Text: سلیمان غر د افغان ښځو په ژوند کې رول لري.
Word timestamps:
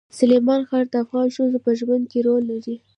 سلیمان 0.19 0.61
غر 0.69 0.85
د 0.93 0.95
افغان 1.03 1.27
ښځو 1.35 1.57
په 1.65 1.71
ژوند 1.79 2.03
کې 2.11 2.19
رول 2.27 2.43
لري. 2.51 2.75